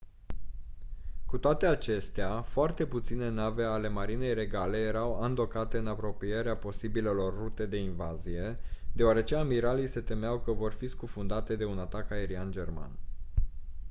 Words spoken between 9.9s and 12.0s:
temeau că vor fi scufundate de un